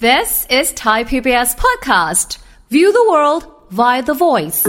[0.00, 2.38] This is Thai PBS podcast.
[2.70, 3.42] View the world
[3.78, 4.60] via the voice.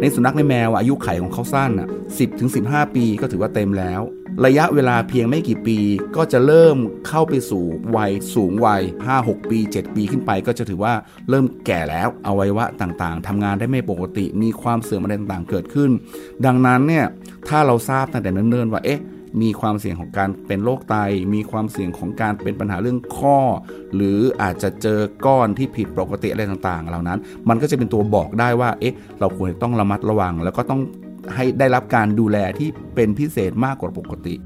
[0.00, 4.00] ในสุนัขในแมวอายุไขของเขาสั้นอะ10ถึง15 ปีก็ถือว่าเต็มแล้ว
[4.46, 5.78] ระยะเวลาเพียงไม่กี่ปี
[6.16, 6.76] ก็จะเริ่ม
[7.08, 7.64] เข้าไปสู่
[7.96, 8.82] วัยสูงวัย
[9.16, 10.94] 5-6 ปี 7 ปีขึ้นไป ก็จะถือว่า
[11.30, 15.90] เริ่มแก่แล้วอวัยวะต่างๆทำงานได้ไม่ปกติ มีความเสื่อมอะไรต่างๆเกิดขึ้น
[16.46, 17.06] ดังนั้นเนี่ย
[17.48, 19.00] ถ้าเราทราบตั้งแต่เนิ่นๆว่าเอ๊ะ
[19.42, 20.96] มีความเสี่ยงของการเป็นโรคไต
[21.34, 23.38] มีความเสี่ยงของการเป็นปัญหาเรื่องข้อ
[23.94, 30.80] หรืออาจจะเจอก้อนที่ผิดปกติอะไรต่างๆ เหล่านั้น มันก็จะเป็นตัวบอกได้ว่า เอ๊ะ เราควรต้องระมัดระวัง แล้วก็ต้อง
[31.34, 34.36] ให้ได้รับการดูแลที่เป็นพิเศษมากกว่าปกติ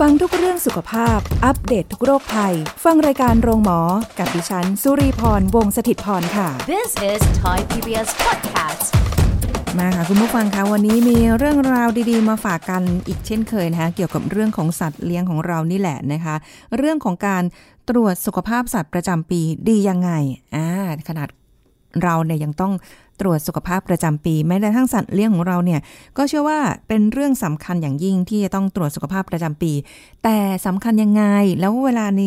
[0.00, 3.80] ฟังทุกเรื่องสุขภาพ อัปเดตททุกโรคภัย ฟังรายการโรงหมอ
[4.18, 9.25] กับดิฉัน สุรีพร วงศิตพรค่ะ This is Thai PBS podcast.
[9.80, 16.34] มาค่ะคุณผู้ฟังคะวันนี้มีเรื่องราวดีๆ มาฝากกันอีกเช่นเคยนะคะเกี่ยวกับเรื่องของสัตว์เลี้ยงของเรานี่แหละนะคะ
[16.76, 17.42] เรื่องของการ
[17.88, 20.10] ตรวจสุขภาพสัตว์ประจำปีดียังไง
[20.56, 20.66] อ่า
[21.08, 21.28] ขนาด
[22.02, 22.72] เราเนี่ยยังต้อง
[23.20, 25.80] ตรวจสุขภาพประจำปี แม้แต่ทั้งสัตว์เลี้ยงของเราเนี่ย
[26.16, 26.58] ก็เชื่อว่า
[26.88, 29.72] เป็นเรื่องสำคัญอย่างยิ่งที่จะต้องตรวจสุขภาพประจำปี
[30.24, 30.36] แต่
[30.66, 31.24] สำคัญยังไง
[31.60, 32.22] แล้วเวลาใน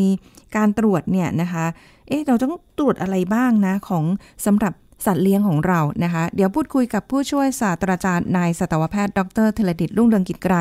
[0.56, 1.66] การตรวจเนี่ยนะคะ
[2.08, 4.04] เอ๊ะเราต้องตรวจอะไรบ้างนะของ
[4.46, 4.74] สำหรับ
[5.06, 10.56] สัตว์เลี้ยงของเรานะคะ เดี๋ยวพูดคุยกับผู้ช่วยศาสตราจารย์นายสัตวแพทย์ ดรเทเลดิตรุ่งเรืองกิจไกร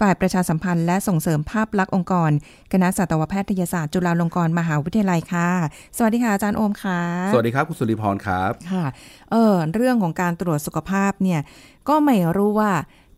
[0.00, 2.30] ฝ่ายประชาสัมพันธ์และส่งเสริมภาพลักษณ์องค์กร
[2.72, 5.50] คณะสัตวแพทยศาสตร์จุฬาลงกรณ์มหาวิทยาลัยค่ะ
[5.96, 7.00] สวัสดีค่ะอาจารย์โอมค่ะ
[7.32, 8.84] สวัสดีครับคุณสุริพรครับ ค่ะ
[9.30, 11.40] เออเรื่องของการตรวจสุขภาพเนี่ย
[11.88, 12.72] ก็ไม่รู้ว่า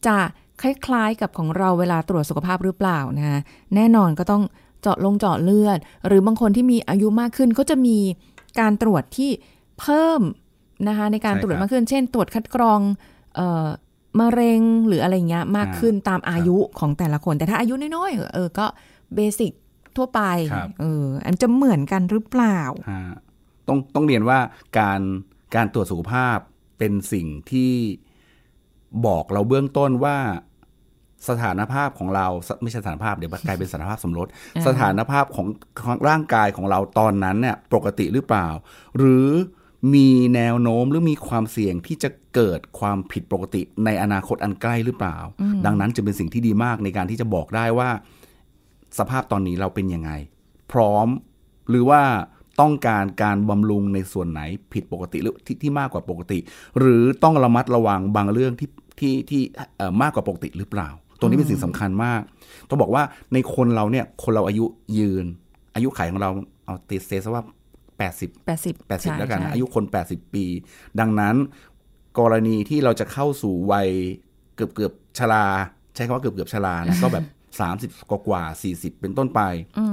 [0.07, 0.19] จะ
[0.63, 3.39] คล้ายๆกับของเราเวลาตรวจสุขภาพหรือเปล่านะคะ
[3.75, 4.43] แน่นอนก็ต้อง
[4.83, 7.99] เจาะลงเจาะเลือด หรือบางคนที่มีอายุมากขึ้นก็จะมี
[8.61, 9.31] การตรวจที่
[9.81, 10.21] เพิ่ม
[10.89, 12.81] นะคะในการใช่ตรวจครับมากขึ้น เช่น ตรวจคัดกรอง
[13.37, 13.67] เอ่อ
[14.21, 18.67] มะเร็งหรืออะไรเงี้ยมากขึ้นตามอายุของแต่ละคน แต่ถ้าอายุน้อยๆเออก็
[19.15, 19.53] เบสิก
[19.97, 20.21] ทั่วไป
[20.53, 22.61] ครับเอออันจะเหมือนกันหรือเปล่า
[22.91, 23.01] ฮะ
[23.69, 24.39] ต้องต้องเรียนว่า
[24.79, 25.01] การ
[25.55, 26.39] การตรวจสุขภาพ
[26.79, 27.73] เป็นสิ่งที่
[29.07, 30.17] บอกเราเบื้องต้นว่า
[31.29, 34.27] สถานภาพของเราสไม่ใช่สถานภาพเดี๋ยวกลายเป็นสถานภาพสมรส
[34.57, 35.47] อ่าสถานภาพของ
[35.85, 38.49] ของร่างกายของเราตอนนั้นเนี่ยปกติหรือเปล่า
[38.99, 39.29] หรือ
[39.95, 45.17] มีแนวโน้มหรือมีความเสี่ยงที่จะเกิดความผิดปกติในอนาคตอันใกล้หรือเปล่า
[45.67, 47.91] ดังนั้นจะเป็นสิ่งที่ดีมากในการที่จะบอกได้ว่า
[48.99, 50.11] สภาพตอนนี้เราเป็นยังไง
[50.73, 51.07] พร้อม
[51.71, 52.03] หรือว่า
[52.61, 54.41] ต้องการการบำรุงในส่วนไหน
[54.73, 56.39] ผิดปกติหรือที่ที่มากกว่าปกติ
[56.79, 58.71] หรือต้องระมัดระวังบางเรื่องที่
[59.01, 59.43] ที่ที่
[59.77, 60.89] เอ่อมากกว่าปกติหรือเปล่า
[61.21, 62.21] ตรงนี้เป็นสิ่งสำคัญมาก
[62.69, 63.03] ต้องบอกว่า
[63.33, 64.65] ในคนเราเนี่ยคนเราอายุ
[64.99, 65.25] ยืน
[65.75, 66.31] อายุขัยของเรา
[66.65, 67.45] เอาตีเซซะว่า
[67.99, 70.45] 80 80 80 แล้วกันใช่อายุคน 80 ปี
[71.01, 71.37] ดังนั้น
[72.19, 73.89] กรณีที่เราจะเข้าสู่วัย
[74.57, 75.45] เกือบเกือบชรา
[75.95, 77.27] ใช้คำว่าเกือบเกือบชรานะก็แบบ
[77.69, 78.43] 30 กว่ากว่า
[78.73, 79.41] 40 เป็นต้นไป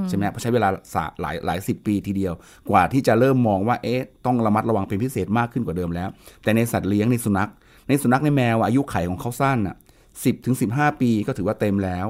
[0.10, 2.34] ใช่ไหมเพราะใช้เวลาสะหลายหลายสิบปีทีเดียว
[2.70, 6.10] กว่าที่จะเริ่มมองว่าเอ๊ะต้องระมัดระวังเป็นพิเศษมากขึ้นกว่าเดิมแล้ว
[6.44, 7.52] แต่ในสัตว์เลี้ยงในสุนัข
[7.88, 9.76] ในสุนัขในแมวอะอายุไขของเขาสั้นอะ
[10.10, 12.08] 10ถึง15ปีก็ถือว่าเต็มแล้ว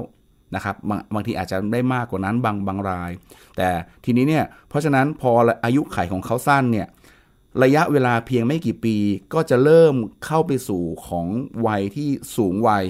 [0.54, 3.10] นะครับบางบางทีอาจจะได้มากกว่านั้นบางบางราย
[3.56, 3.68] แต่
[4.04, 5.30] ทีนี้เนี่ยเพราะฉะนั้นพอ
[5.64, 6.86] อายุไขของเขาสั้นเนี่ย
[7.62, 8.96] ระยะเวลาเพียงไม่กี่ปี
[9.34, 9.94] ก็จะเริ่ม
[10.24, 11.26] เข้าไปสู่ของ
[11.66, 12.84] วัยที่สูงวัย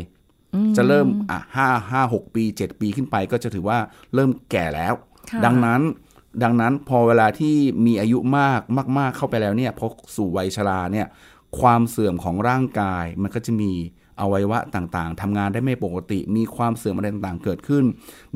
[0.77, 3.79] จะเริ่มอะห้าห้าหกปีเจ็ดปีขึ้นไป ก็จะถือว่า
[4.15, 4.95] เริ่มแก่แล้ว
[5.31, 5.81] ค่ะดังนั้น
[6.43, 7.55] ดังนั้นพอเวลาที่
[7.87, 8.61] มีอายุมาก
[8.99, 9.87] มาก ๆ เข้าไปแล้วเนี่ยพอ
[10.17, 11.07] สู่วัยชราเนี่ย
[11.61, 13.73] ความเสื่อมของร่างกายมันก็จะมี
[14.21, 17.85] อวัยวะต่างๆทำงานได้ไม่ปกติ มีความเสื่อมอะไรต่างๆ เกิดขึ้น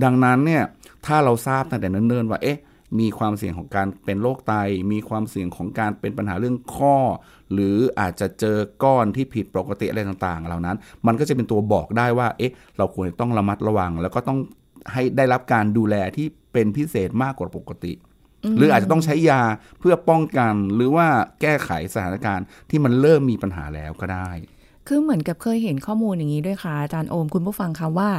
[0.04, 0.62] ดังนั้นเนี่ย
[1.06, 2.58] ถ้าเราทราบตั้งแต่เนิ่นๆว่าเอ๊ะ
[3.00, 4.54] มีความเสี่ยงของการเป็นโรคไต
[4.92, 6.96] มีความเสี่ยงของการเป็นปัญหาเรื่องข้อ
[7.52, 14.38] หรืออาจจะเจอก้อนที่ผิดปกติอะไรต่างๆ เหล่านั้น มันก็จะเป็นตัวบอกได้ว่า เอ๊ะ เราควรต้องระมัดระวัง แล้วก็ต้อง
[14.92, 17.92] ให้ได้รับการดูแลที่เป็นพิเศษมากกว่าปกติ
[18.56, 19.42] หรืออาจจะต้องใช้ยา
[19.78, 21.06] เพื่อป้องกัน หรือว่า
[21.40, 24.30] แก้ไขสถานการณ์ที่มันเริ่มมีปัญหาแล้วก็ได้
[24.88, 28.10] คือเหมือนกับเคยเห็นข้อมูลอย่างนี้ด้วยค่ะอาจารย์โอมคุณผู้ฟังคะว่า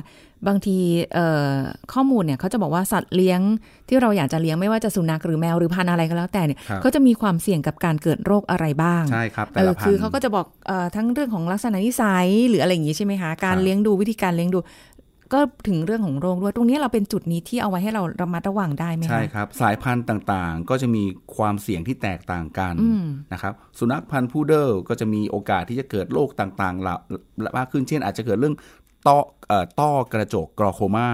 [0.47, 0.77] บางที
[1.13, 1.55] เอ่อ
[1.93, 3.39] ข้อมูลเนี่ยเขาจะบอกว่าสัตว์เลี้ยง
[3.89, 14.59] ที่เราอยากจะเลี้ยงไม่ว่าจะสุนัขหรือแมวหรือพันธุ์อะไรก็แล้วแต่เนี่ยครับเขาจะมีความเสี่ยงกับการเกิดโรคอะไรบ้างใช่ครับแต่เออละพันคือธุ์เขาก็จะบอกเออทั้งเรื่องของลักษณะนิสัยหรืออะไรอย่างนี้ใช่ไหมคะการครับเลี้ยงดูวิธีการเลี้ยงดู
[15.33, 21.03] ก็ถึงเรื่องของโรคด้วย ตรงนี้เราเป็นจุดนี้ที่เอาไว้ให้เราระมัดระวังได้ไหมคะใช่ครับ สายพันธุ์ต่างๆ ก็จะมี
[21.35, 26.95] ความเสี่ยงที่แตกต่างกันอืมนะครับ สุนัขพันธุ์พุดเดิลก็จะมีโอกาสที่จะเกิดโรคต่างๆละ
[27.57, 28.55] มากขึ้นเช่น อาจจะเกิดเรื่อง
[29.07, 29.17] ต้อ
[29.47, 31.09] เอ่อต้อกระจกกรอโคมา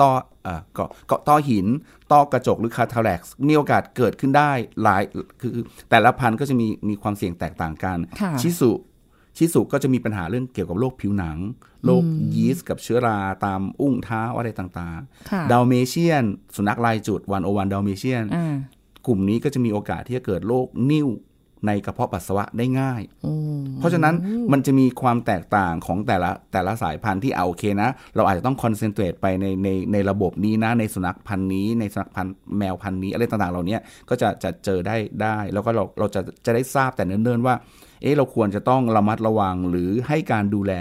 [0.00, 0.10] ต้อ
[0.44, 1.66] เอ่อก็ก็ต้อหิน
[2.12, 4.50] ต้อกระจกหรือคาทาแล็กซ์มีโอกาสเกิดขึ้นได้
[4.82, 5.02] หลาย
[5.40, 5.52] คือ
[5.90, 8.70] แต่ละพันธุ์ก็จะมีมีความเสี่ยงแตกต่างกันค่ะชิสุ
[9.36, 11.38] ชิสุก็จะมีปัญหาเรื่องเกี่ยวกับโรคผิวหนัง
[11.84, 15.00] โรคยีสต์กับเชื้อราตามอุ้งเท้าอะไรต่างๆ
[15.30, 16.24] ค่ะๆดาวเมเชียน
[16.56, 18.56] สุนัขลายจุด one o one Dalmatian อ่า
[19.06, 21.08] กลุ่มนี้ก็จะมีโอกาสที่จะเกิดโรคนิ่ว
[21.66, 24.14] ในกระเพาะปัสสาวะได้ง่ายอืมเพราะฉะนั้น
[24.52, 33.76] มันจะมีความแตกต่างของแต่ละแต่ละสายพันธุ์ที่เอาโอเคนะ เราอาจจะต้อง concentrate ไปในในในระบบนี้นะ ในสุนัขพันธุ์นี้ ในสุนัขพันธุ์แมวพันธุ์นี้อะไรต่างๆ เหล่านี้
[34.08, 37.54] ก็จะจะเจอได้ได้ แล้วก็เราเราจะจะได้ทราบแต่เนิ่นๆว่า
[38.02, 40.72] เอ๊ะเราควรจะต้องระมัดระวังหรือให้การดูแล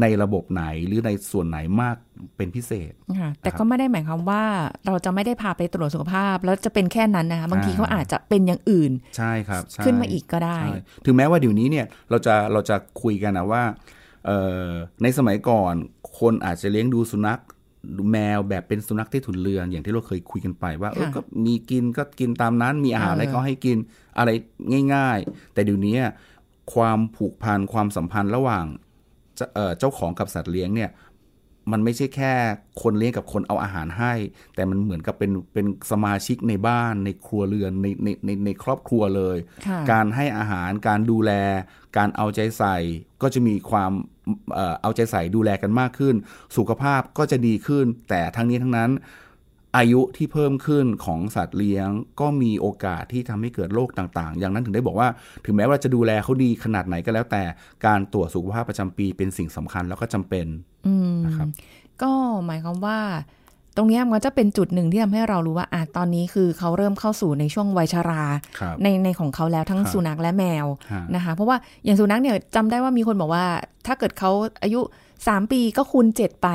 [0.00, 1.96] ในระบบไหนหรือในส่วนไหนมาก
[2.36, 4.44] เป็นพิเศษค่ะแต่ก็ไม่ได้หมายความว่า
[4.86, 13.62] เราจะไม่ได้พาไปตรวจสุขภาพ แล้วจะเป็นแค่นั้นนะคะบางทีอ่าเขาอาจจะเป็นอย่างอื่น ใช่ครับใช่ขึ้นมาอีกก็ได้ใช่ถึงแม้ว่าเดี๋ยวนี้เนี่ยเราจะเราจะคุยกันนะว่า
[14.26, 14.38] เอ่
[14.68, 14.70] อ
[15.02, 15.74] ในสมัยก่อน
[16.18, 17.40] คนอาจจะเลี้ยงดูสุนัข
[18.12, 23.76] แมวแบบเป็นสุนัขที่ถุนเรือนอย่างที่เราเคยคุยกันไปว่าเออค่ะก็มีกินก็กินตามนั้นมีอาหารเอออะไรก็ให้กิน
[24.18, 24.30] อะไร
[24.94, 25.96] ง่าย ๆ แต่เดี๋ยวนี้
[26.74, 28.64] ความผูกพันความสัมพันธ์ระหว่าง
[29.36, 30.90] เจ้าเอ่อเจ้าของกับสัตว์เลี้ยงเนี่ย
[31.72, 32.32] มันไม่ใช่แค่
[32.82, 34.12] คนเลี้ยงกับคนเอาอาหารให้
[34.54, 39.36] แต่มันเหมือนกับเป็นเป็นสมาชิกในบ้านในครัวเรือนในในในในครอบครัวเลย
[39.66, 41.32] ค่ะการให้อาหารการดูแล
[41.96, 42.76] การเอาใจใส่
[43.22, 43.92] ก็จะมีความ
[44.54, 46.14] เอ่อเอาใจใส่ดูแลกันมากขึ้น
[46.56, 48.90] สุขภาพก็จะดีขึ้น แต่ทั้งนี้ทั้งนั้น
[49.78, 51.88] อายุที่เพิ่มขึ้นของสัตว์เลี้ยง
[52.20, 55.08] ก็มีโอกาสที่ทำให้เกิดโรคต่างๆ อย่างนั้นถึงได้บอกว่า
[55.44, 57.42] ถึงแม้ว่าจะดูแลเขาดีขนาดไหนก็แล้ว แต่
[57.86, 60.46] การตรวจสุขภาพประจำปีเป็นสิ่งสำคัญแล้วก็จำเป็น
[60.86, 61.48] อืมนะครับ
[62.02, 62.10] ก็
[62.46, 62.98] หมายความว่า
[63.76, 68.22] ตรงเนี้ยมันก็จะเป็นจุดหนึ่งที่ทำให้เรารู้ว่าอะตอนนี้คือเขาเริ่มเข้าสู่ในช่วงวัยชรา
[68.60, 73.44] ครับในในของเขาแล้วทั้งครับสุนัขและแมวฮะนะคะ เพราะว่าอย่างสุนัขเนี่ยจำได้ว่ามีคนบอกว่า
[73.86, 74.30] ถ้าเกิดเขา
[74.62, 74.80] อายุ
[75.28, 76.48] สามปีก็คูณเจ็ดไป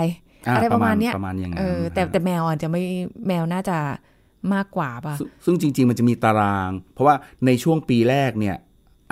[0.47, 2.83] อ่าอะไรประมาณเนี้ยประมาณอย่างนั้นเออแต่ฮะแต่แมวอาจจะไม่
[3.27, 3.77] แมวน่าจะ
[4.53, 8.55] มากกว่าป่ะซึ่งซึ่งจริง ๆ มันจะมีตาราง เพราะว่าในช่วงปีแรกเนี่ย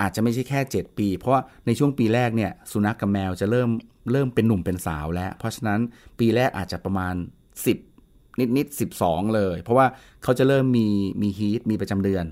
[0.00, 3.70] อาจจะไม่ใช่แค่ 7 ปี เพราะว่าในช่วงปีแรกเนี่ยสุนัขกับแมวจะเริ่ม
[4.12, 5.80] เริ่มเป็นหนุ่มเป็นสาวแล้ว เพราะฉะนั้น
[6.18, 7.14] ปีแรกอาจจะประมาณ
[7.60, 7.91] 10
[8.40, 9.86] นิดนิดสิบสองเลย เพราะว่า
[10.22, 10.88] เขาจะเริ่มมี
[11.22, 12.24] มีฮีทมีประจำเดือน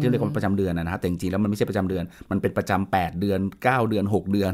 [0.00, 4.52] ที่เรียกว่าประจำเดือนนะนะครับแต่จริงๆแล้วมันไม่ใช่ประจำเดือน มันเป็นประจำ8เดือน9เดือน6เดือน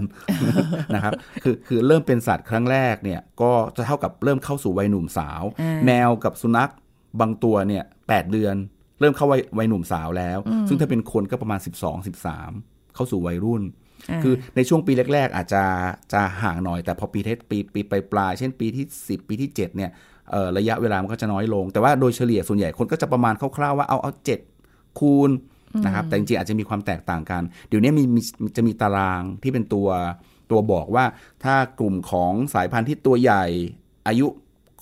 [0.94, 6.70] นะครับคือคือเริ่มเป็นสัตว์ครั้งแรกเนี่ยก็จะเท่ากับเริ่มเข้าสู่วัยหนุ่มสาวอ่าแมวกับสุนัข
[7.20, 8.54] บางตัวเนี่ยแปดเดือน
[9.00, 10.38] เริ่มเข้าวัยวัยหนุ่มสาวแล้ว
[10.69, 12.06] ซึ่งถ้าเป็นคนก็ประมาณ 12
[12.46, 13.62] 13 เข้าสู่วัยรุ่น
[14.10, 15.62] อ่าคือในช่วงปีแรก ๆ อาจจะ
[16.12, 20.19] จะห่างหน่อยแต่พอปีเทศปีปีปลายปลายๆเช่นปีที่ 10 ปีที่ 7 เนี่ยเอ่อ
[20.59, 24.41] ระยะเวลามันก็จะน้อยลง แต่ว่าโดยเฉลี่ยส่วนใหญ่คนก็จะประมาณคร่าวๆว่าเอาเอาเจ็ด
[24.99, 25.31] คูณ
[25.85, 28.21] นะครับแต่จริงๆอาจจะมีความแตกต่างกัน เดี๋ยวนี้มีมี
[28.56, 29.88] จะมีตารางที่เป็นตัว
[30.50, 31.05] ตัวบอกว่า
[31.44, 33.44] ถ้ากลุ่มของสายพันธุ์ที่ตัวใหญ่
[34.09, 34.27] อายุ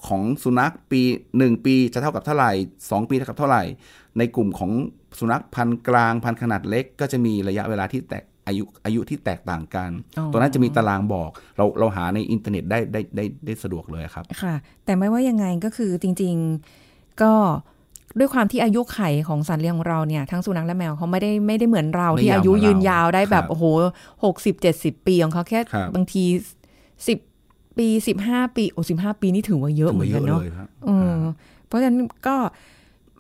[0.06, 1.02] ของสุนัขปี
[1.34, 2.52] 1 ปีจะเท่ากับเท่าไหร่
[2.82, 3.62] 2 ปีเท่ากับเท่าไหร่
[4.18, 4.70] ในกลุ่มของ
[5.18, 14.54] สุนัขพันธุ์กลางพันธุ์ขนาดเล็ก ก็จะมีระยะเวลาที่แตก อายุอายุที่แตกต่างกันอ๋อตรงนั้นจะมีตารางบอก เราเราหาในอินเทอร์เน็ตได้ได้ได้ได้สะดวกเลยครับ ค่ะ
[14.84, 16.34] แต่ไม่ว่ายังไงก็คือจริง
[16.78, 17.32] ๆก็
[18.18, 23.64] ด้วยความที่อายุไขของสัตว์เลี้ยงของเราเนี่ยทั้งสุนัขและแมวเขาไม่ได้ไม่ได้เหมือนเราไม่ที่ยาวอายุเหมือนยืนเรายาวได้แบบครับโอ้โห
[24.24, 26.24] หกสิบเจ็ดสิบปีของเขาแค่ครับบางที
[27.08, 27.18] สิบ
[27.78, 31.18] ปีสิบห้าปีโอ้สิบห้าปีนี่ถือว่าเยอะเหมือนกันเนาะเลยครับเออ
[31.66, 32.36] เพราะฉะนั้นก็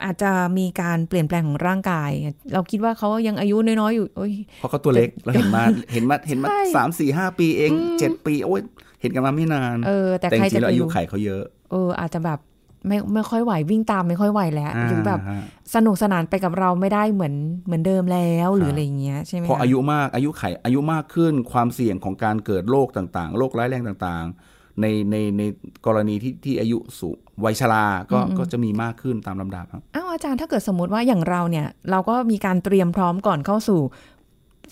[0.04, 2.10] อาจจะมีการเปลี่ยนแปลงของร่างกาย
[2.52, 5.62] เราคิดว่าเขายังอายุน้อยๆอยู่โอ้ยเพราะเขาตัวเล็กเราเห็นมา
[5.92, 8.60] เห็นมาเห็นมาใช่สามสี่ห้าปีเองเจ็ดปี โอ้ย
[9.00, 12.38] เห็นกันมาไม่นานเออแต่แต่จใครริจะงๆแล้วไปอายุรู้ไขเขาเยอะเอออาจจะแบบ
[12.86, 15.40] ไม่ไม่ค่อยไหววิ่งตามไม่ค่อยไหวแล้วหรือแบบาฮะ
[15.74, 17.34] สนุกสนานไปกับเราไม่ได้เหมือน
[17.66, 24.47] เหมือนเดิมแล้วหรือครับอะไรอย่างเงี้ยใช่ไหมพอคะอายุมากอายุไขอายุมากขึ้นความเสี่ยงของการเกิดโรคต่างๆโรคร้ายแรงต่างๆ
[24.80, 25.42] ในในใน
[25.86, 33.80] กรณีที่ที่อายุสูงวัยชราก็ก็จะมีมากขึ้นตามลำดับครับอ้าวอาจารย์ถ้าเกิดสมมติว่าอย่างเราเนี่ย เราก็มีการเตรียมพร้อมก่อนเข้าสู่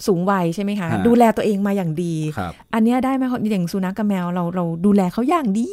[0.07, 5.69] สูงวัยใช่ไหมคะฮะดูแลตัวเองมาอย่างดีครับอันเนี้ยได้ไหมอย่างสุนัขกับแมวเราเราดูแลเขาอย่างดี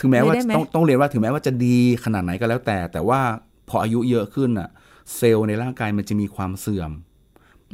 [0.00, 3.20] ถึงแม้ว่าได้ไหมต้องต้องเรียนว่าถึงแม้ว่าจะดีขนาดไหนก็แล้วแต่ แต่ว่า
[3.68, 4.68] พออายุเยอะขึ้นอะ
[5.16, 6.90] เซลล์ในร่างกายมันจะมีความเสื่อม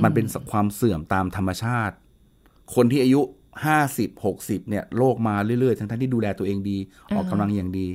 [0.03, 1.95] มันเป็นความเสื่อมตามธรรมชาติ
[2.75, 3.21] คนที่อายุ
[3.65, 6.79] ห้าสิบหกสิบเนี่ยโรคมาเรื่อยๆ ทั้งๆที่ดูแลตัวเองดี
[7.15, 7.89] ออกกำลังอย่างดี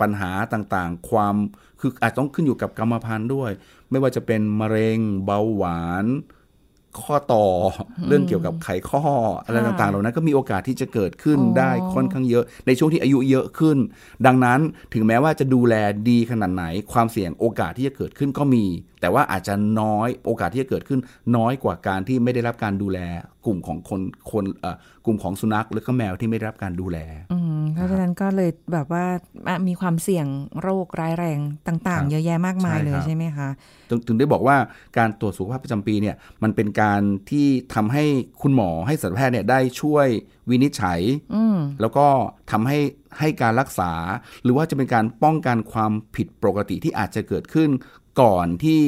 [0.00, 1.34] ปัญหาต่างๆ ความ
[1.80, 3.50] คืออาจต้องขึ้นอยู่กับกรรมพันธุ์ด้วย
[3.90, 6.06] ไม่ว่าจะเป็นมะเร็ง เบาหวาน
[7.00, 7.44] ข้อต่อ
[7.98, 9.02] อเรื่องเกี่ยวกับไขข้อ
[9.44, 13.78] อะไรค่ะต่างๆเหล่านั้นก็มีโอกาสที่จะเกิดขึ้นอ๋อได้ค่อนข้างเยอะ ในช่วงที่อายุเยอะขึ้น
[14.26, 14.60] ดังนั้น
[14.94, 15.74] ถึงแม้ว่าจะดูแล
[16.10, 18.64] ดีขนาดไหน ความเสี่ยงโอกาสที่จะเกิดขึ้นก็มี
[19.00, 21.00] แต่ว่าอาจจะน้อยโอกาสที่จะเกิดขึ้น
[21.36, 22.98] น้อยกว่าการที่ไม่ได้รับการดูแล
[23.46, 24.00] กลุ่มของคน
[24.32, 26.98] คนเอ่อกลุ่มของสุนัขหรือก็แมวที่ไม่ได้รับการดูแล
[27.32, 27.41] อืม
[27.74, 29.06] เพราะฉะนั้นก็เลยแบบว่า
[29.48, 30.26] อะมีความเสี่ยง
[30.62, 33.48] โรคร้ายแรงต่างครับๆเยอะแยะมากมายใช่เลยครับใช่ไหมคะ
[33.88, 34.56] ถึงถึงได้บอกว่า
[34.98, 38.04] การตรวจสุขภาพประจำปีเนี่ยมันเป็นการที่ทำให้
[38.42, 40.06] คุณหมอให้สัตวแพทย์เนี่ยได้ช่วย
[40.50, 41.00] วินิจฉัย
[41.34, 42.06] อืมแล้วก็
[42.50, 42.78] ทำให้
[43.18, 43.92] ให้การรักษา
[44.42, 47.70] หรือว่าจะเป็นการป้องกันความผิดปกติที่อาจจะเกิดขึ้น
[48.22, 48.82] ก่อนที่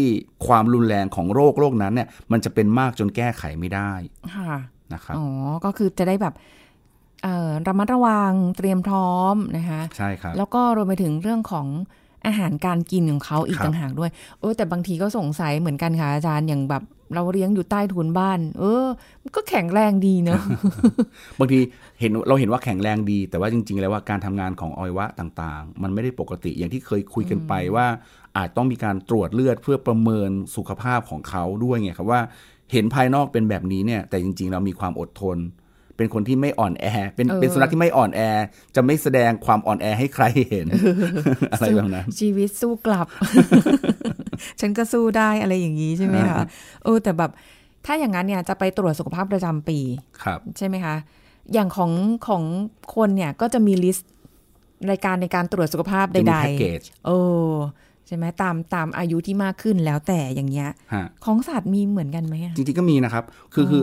[0.46, 3.92] ความรุนแรงของโรคโรคนั้นเนี่ยมันจะเป็นมากจนแก้ไขไม่ได้
[4.34, 4.54] ค่ะ
[4.92, 5.26] นะครับ อ๋อ
[5.64, 6.63] ก็คือจะได้แบบเอ่อ
[7.66, 11.66] ระมัดระวังเตรียมพร้อมนะคะใช่ครับแล้วก็รวมไปถึงเรื่องของ
[12.26, 16.82] อาหารการกินของเขาอีกครับต่างหากด้วยเออแต่บางทีก็สงสัยเหมือนกันค่ะอาจารย์อย่างแบบ
[17.14, 18.86] เราเลี้ยงอยู่ใต้ถุนบ้าน เออ
[19.22, 20.40] มันก็แข็งแรงดีเนอะ
[21.38, 21.60] บางที
[22.00, 27.86] เห็นเราเห็นว่าแข็งแรงดี แต่ว่าจริง ๆ แล้วว่าการทำงานของอวัยวะต่างๆ มันไม่ได้ปกติอย่างที่เคยคุยกันไปว่า
[28.36, 32.20] อาจต้องมีการตรวจเลือดเพื่อประเมินสุขภาพของเขาด้วยไงครับว่า
[32.72, 35.36] เห็นภายนอกเป็นแบบนี้เนี่ยแต่จริง ๆ เรามีความอดทน
[35.96, 36.84] เป็นคนที่ไม่อ่อนแอ
[37.16, 38.20] เป็นเออเป็นสุนัขที่ไม่อ่อนแอ
[38.74, 40.66] จะไม่แสดงความอ่อนแอให้ใครเห็น
[41.52, 43.06] อะไรแบบนั้น ชีวิตสู้กลับ
[44.60, 46.42] ฉันก็สู้ได้อะไรอย่างนี้ใช่ไหมคะ
[46.84, 47.30] เออแต่แบบ
[47.86, 49.78] ถ้าอย่างนั้นเนี่ยจะไปตรวจสุขภาพประจำปี
[50.24, 50.96] ครับ ใช่ไหมคะ
[51.52, 51.92] อย่างของ
[52.28, 52.42] ของ
[52.94, 54.10] คนเนี่ยก็จะมีลิสต์
[54.90, 57.10] รายการในการตรวจสุขภาพใจะมีดแพ็กเกจๆเอ
[57.50, 57.52] อ
[58.06, 63.24] ใช่ไหมตามตามอายุที่มากขึ้นแล้วแต่อย่างเงี้ยฮะของสัตว์มีเหมือนกันไหมอะจริงๆก็มีนะครับ
[63.54, 63.82] คืออคือ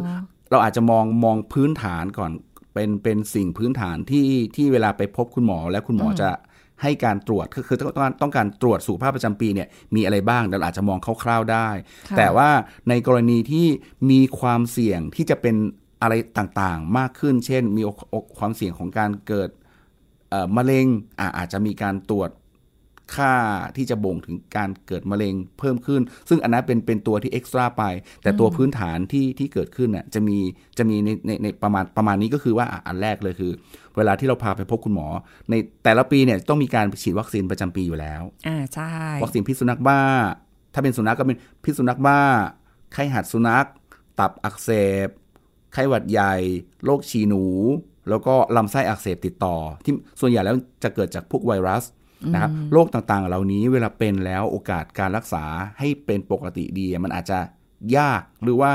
[0.51, 2.31] เราอาจจะมองมองพื้นฐานก่อน
[2.73, 6.29] เป็นเป็นสิ่งพื้นฐานที่ที่เวลาไปพบคุณหมอและคุณหมออจะ
[6.81, 11.69] ให้การตรวจคือคือต้องต้องต้องการตรวจสุขภาพประจำปีเนี่ยมีอะไรบ้างเราอาจจะมองคร่าวๆได้
[12.09, 12.49] ค่ะแต่ว่า
[12.89, 13.67] ในกรณีที่
[14.11, 15.55] มีความเสี่ยงที่จะเป็น
[16.01, 19.49] อะไรต่างๆ มากขึ้น เช่น มีโอกโอกความเสี่ยงของการเกิด
[20.29, 20.87] เอ่อมะเร็ง
[21.19, 22.29] อะอาจจะมีการตรวจ
[23.15, 23.33] ค่า
[23.75, 27.83] ที่จะบ่งถึงการเกิดมะเร็งเพิ่มขึ้น ซึ่งอันนั้นเป็นเป็นตัวที่เอ็กซ์ตร้าไป
[28.23, 30.37] แต่ตัวพื้นฐานที่ที่เกิดขึ้นน่ะจะมี
[30.77, 33.51] จะมีในในในประมาณประมาณนี้ก็คือว่าอะอันแรกเลยคือ
[33.97, 35.07] เวลาที่เราพาไปพบคุณหมอ
[35.49, 35.53] ใน
[35.83, 38.91] แต่ละปีเนี่ยต้องมีการฉีดวัคซีนประจำปีอยู่แล้วอ่าใช่
[39.23, 40.01] วัคซีนพิษสุนัขบ้า
[40.73, 42.19] ถ้าเป็นสุนัขก็เป็นพิษสุนัขบ้า
[42.93, 43.65] ไข้หัดสุนัข
[44.19, 44.69] ตับอักเส
[45.07, 45.09] บ
[45.73, 46.35] ไข้หวัดใหญ่
[46.85, 47.45] โรคฉี่หนู
[48.09, 51.83] แล้วก็ลำไส้อักเสบติดต่อ ที่ส่วนใหญ่แล้วจะเกิดจากพวกไวรัส
[52.33, 55.43] นะครับโรคต่างๆ เหล่านี้เวลาเป็นแล้วโอกาสการรักษา
[55.79, 57.39] ให้เป็นปกติดีมันอาจจะ
[57.97, 58.73] ยากหรือว่า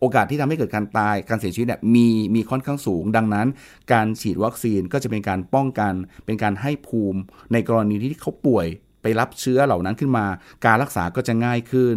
[0.00, 3.46] โอกาสที่ทำให้เกิดการตายการเสียชีวิตเนี่ยมีมีค่อนข้างสูง ดังนั้น
[3.92, 5.92] การฉีดวัคซีนก็จะเป็นการป้องกัน
[6.24, 7.20] เป็นการให้ภูมิ
[7.52, 8.66] ในกรณีที่เขาป่วย
[9.02, 10.26] ไปรับเชื้อเหล่านั้นขึ้นมา
[10.66, 11.96] การรักษาก็จะง่ายขึ้น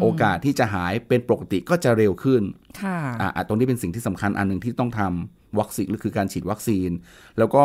[0.00, 2.42] โอกาสที่จะหายเป็นปกติก็จะเร็วขึ้น
[2.82, 6.90] ค่ะอะอะตรงนี้เป็นสิ่งที่สำคัญอันหนึ่งที่ต้องทำ วัคซีนหรือคือการฉีดวัคซีน
[7.38, 7.64] แล้วก็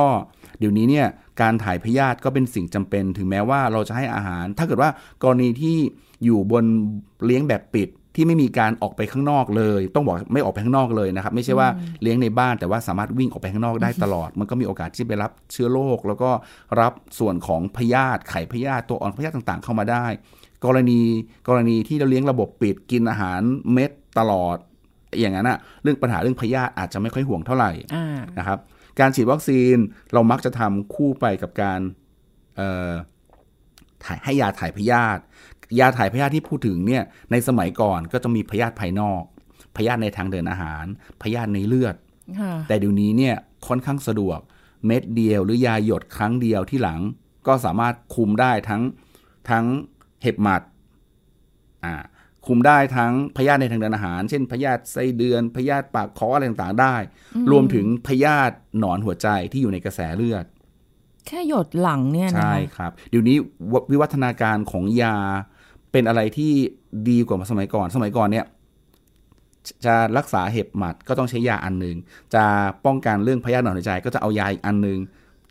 [0.59, 1.07] เดี๋ยวนี้เนี่ย
[1.41, 4.89] การถ่ายพยาธิก็เป็นสิ่งจำเป็น ถึงแม้ว่าเราจะให้อาหาร ถ้าเกิดว่า
[5.23, 5.77] กรณีที่
[6.25, 6.63] อยู่บน
[7.25, 11.67] เลี้ยงแบบปิดที่ไม่มีการออกไปข้างนอกเลย ต้องบอกไม่ออกไปข้างนอกเลยนะครับ ไม่ใช่ว่า
[12.01, 16.29] เลี้ยงในบ้านแต่ว่าสามารถวิ่งออกไปข้างนอกได้ตลอด มันก็มีโอกาสที่ไปรับเชื้อโรคแล้วก็
[16.81, 20.05] รับส่วนของพยาธิไข่พยาธิตัวอ่อนพยาธิต่างๆ เข้ามาได้
[20.65, 21.01] กรณี
[21.47, 23.41] กรณีที่เราเลี้ยงระบบปิดกินอาหาร
[23.73, 24.57] เม็ดตลอด
[25.19, 28.05] อย่างนั้นอะเรื่องปัญหาเรื่องพยาธิอาจจะไม่ค่อยห่วงเท่าไหร่อ่า
[28.39, 28.59] นะครับ
[28.99, 29.77] การฉีดวัคซีน
[30.13, 31.79] เรามักจะทำคู่ไปกับการ
[32.55, 32.91] เอ่อ
[34.05, 35.21] ถ่ายให้ยาถ่ายพยาธิ
[35.79, 39.21] ยาถ่ายพยาธิที่พูดถึงเนี่ยในสมัยก่อนก็จะมีพยาธิภายนอก
[39.75, 40.85] พยาธิในทางเดินอาหาร
[41.21, 41.95] พยาธิในเลือด
[42.39, 43.35] ค่ะแต่เดี๋ยวนี้เนี่ย
[43.67, 44.39] ค่อนข้างสะดวก
[44.85, 46.99] เม็ดเดียวหรือยาหยดครั้งเดียวที่หลัง
[47.47, 48.81] ก็สามารถคุมได้ทั้ง
[49.49, 49.65] ทั้ง
[50.21, 50.61] เห็บหมัด
[51.83, 51.93] อ่า
[52.47, 56.95] คุมได้ทั้งพยาธิในทางเดินอาหาร เช่นพยาธิไส้เดือนพยาธิปากคออะไรต่างๆได้
[57.51, 60.45] รวมถึงพยาธิหนอนหัวใจที่อยู่ในกระแสเลือด
[61.27, 63.37] แค่หยดหลังเนี่ยนะใช่คะครับ เดี๋ยวนี้
[63.73, 65.15] ววิวัฒนาการของยา
[65.91, 66.53] เป็นอะไรที่
[67.09, 68.45] ดีกว่าสมัยก่อน สมัยก่อนเนี่ย
[69.85, 71.95] จะรักษาเห็บหมัดก็ต้องใช้ยาอันหนึ่ง
[72.33, 72.43] จะ
[72.85, 74.99] ป้องกันเรื่องพยาธิหนอนหัวใจ ก็จะเอายาอีกอันหนึ่ง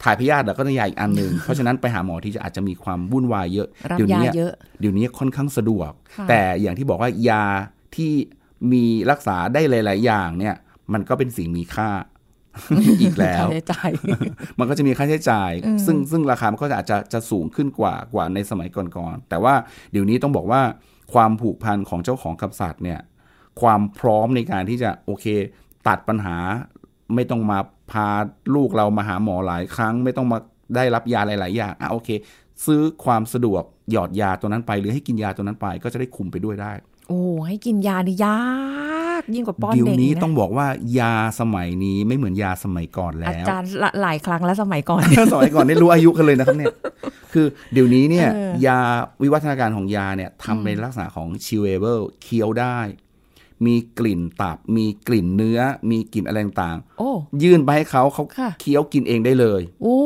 [0.03, 7.45] ถ่ายพยาธิก็ต้องยาอีกอันหนึ่งเพราะฉะนั้นไปหาหมอที่จะอาจจะมีความวุ่นวายเยอะรับเดี๋ยวยานี้เยอะเดี๋ยวนี้ค่อนข้างสะดวกค่ะแต่อย่างที่บอกว่ายา
[7.97, 8.13] ที่
[8.73, 10.55] มีรักษาได้หลาย ๆ อย่างเนี่ย
[10.93, 11.91] มันก็เป็นสิ่งมีค่า
[13.03, 13.91] อีกแล้วค่าใช้จ่าย
[14.59, 15.51] มันก็จะมีค่าใช้จ่าย
[15.87, 19.55] ซึ่งซึ่งราคามันก็อาจจะจะสูงขึ้นกว่ากว่าในสมัยก่อนๆแต่ว่า
[19.93, 20.63] เดี๋ยวนี้ต้องบอกว่า
[21.13, 23.01] ความผูกพันของเจ้าของกับสัตว์เนี่ย
[23.61, 25.27] ความพร้อมในการที่จะโอเค
[25.89, 26.37] ตัดปัญหา
[27.15, 27.59] ไม่ต้องมา
[27.91, 28.07] พา
[28.55, 30.39] ลูกเรามาหาหมอหลายครั้ง ไม่ต้องมา
[30.75, 32.09] ได้รับยาหลาย ๆ อย่างอะโอเค
[32.67, 33.63] ซื้อความสะดวก
[33.93, 36.73] หยอดยาตัวนั้นไป หรือให้กินยาตัวนั้นไปก็จะได้คุมไปด้วยได้
[37.09, 38.39] โอ้ให้กินยานี่ยา
[39.21, 40.67] กยิ่งกว่าป้อนเดี๋ยวเด็กนี้นะต้องบอกว่า
[40.99, 45.03] ยาสมัยนี้ไม่เหมือนยาสมัยก่อนอาแล้วจารย์ละหลายครั้งแล้วสมัยก่อน
[45.33, 46.75] สมัยก่อนนี่รู้อายุกันเลยนะครับเนี่ย
[47.33, 48.79] คือเดี๋ยวนี้เนี่ยเออยา
[49.23, 52.79] วิวัฒนาการของยาเนี่ยทำเป็นลักษณะของ chewable เคี้ยวได้
[53.67, 55.61] มีกลิ่นตับ มีกลิ่นเนื้อ
[55.91, 59.97] มีกลิ่นอะไรต่างโอ้ๆยื่นไปให้เขาเขาค่ะเคี้ยวกินเองได้เลย โอ้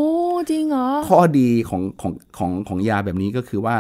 [0.51, 3.77] จริงเหรอข้อดีของของของของยาแบบนี้ก็คือว่า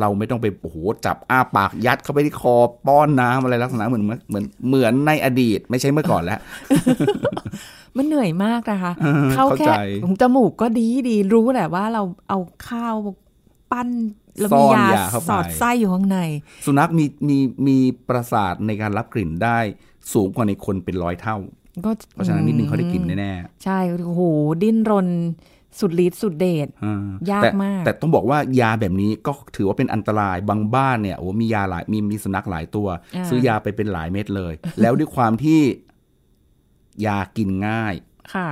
[0.00, 2.54] เราไม่ต้องไปโอ้โหจับอ้าปากยัดเข้าไปที่คอ
[2.86, 6.40] ป้อนน้ำอะไรลักษณะเหมือนเหมือนเหมือนในอดีต ไม่ใช่เมื่อก่อนแล้ว
[7.96, 9.72] มันเหนื่อยมากนะคะเออเข้าเข้าแค่ใจ
[10.20, 12.94] จมูกก็ดีดีรู้แหละว่าเราเอาข้าว
[13.72, 13.88] ปั้น
[14.38, 16.18] แล้วซ่มีอนยายาเข้าไปสอดไส้อยู่ข้างใน
[16.66, 19.58] สุนัขมีมีมีประสาทในการรับกลิ่นได้
[20.12, 21.36] สูงกว่าในคนเป็นร้อยเท่า
[21.84, 23.32] ก็เพราะฉะนั้นนิดนึงเขาได้กลิ่นแน่
[23.64, 24.22] ใช่โอ้โห
[24.62, 25.08] ดิ้นรน
[25.80, 35.60] สุดฤทธิ์สุดเดชๆอ่ายากแต่มาก แต่ต้องบอกว่ายาแบบนี้ก็ถือว่าเป็นอันตรายบางบ้านเนี่ยโอ้มียาหลายมีมีสุนัขหลายตัวาซื้อยาไปเป็นหลายเม็ดเลย แล้วด้วยความที่
[37.06, 37.94] ยากินง่าย
[38.34, 38.48] ค่ะ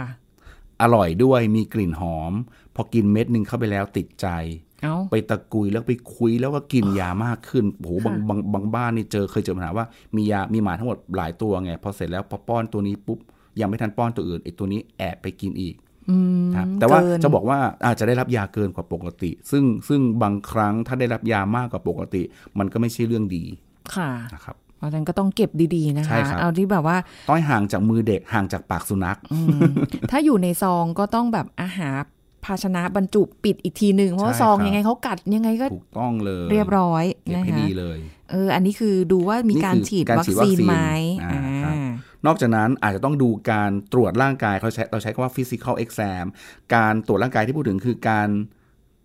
[0.82, 2.32] อร่อยด้วยมีกลิ่นหอม
[2.74, 4.26] พอกินเม็ดหนึ่งเข้าไปแล้วติดใจ
[4.69, 4.69] เอ้า
[5.10, 13.18] ไปตะกุยแล้วไปคุยแล้วก็กินยามากขึ้นโอ้โหบางค่ะบางบางบ้านนี่เจอเคยเจอปัญหาว่ามียามีหมาทั้งหมดหลายตัวไงพอเสร็จแล้วพอป้อนตัวนี้ปุ๊บ
[13.60, 15.74] ยังไม่ทันป้อนตัวอื่นไอ้ตัวนี้แอบไปกินอีก
[16.10, 22.22] อืมครับแต่ว่าเกินจะบอกว่าอาจจะได้รับยาเกินกว่าปกติ ซึ่งซึ่งบางครั้งถ้าได้รับยามากกว่าปกติ
[22.58, 23.44] มันก็ไม่ใช่เรื่องดี
[23.94, 26.96] ค่ะนะครับเพราะฉะนั้นก็ต้องเก็บดีๆนะใช่คะครับเอาที่แบบว่า
[27.26, 29.70] ต้องให้ห่างจากมือเด็กห่างจากปากสุนัขอืม
[30.10, 32.02] ถ้าอยู่ในซองก็ต้องแบบอาหาร
[32.44, 37.98] ภาชนะบรรจุปิดอีกทีหนึ่งเพราะว่าใช่ซองครับยังไงเขากัดยังไงก็ถูกต้องเลยเรียบร้อยเก็บนะให้คะดีเลย
[38.30, 40.76] เออ อันนี้คือดูว่ามีนี่การคือฉีดการวัคฉีดวัคซีนซีนไหม
[41.22, 41.76] อ่าอ่าครับ
[42.26, 46.24] นอกจากนั้นอาจจะต้องดูการตรวจร่างกายเขาใช้เราใช้คำว่า physical exam
[46.74, 48.28] การตรวจร่างกายที่พูดถึงคือการ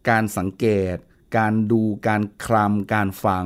[0.09, 0.95] การสังเกต
[1.37, 3.45] การดูการคลำการฟัง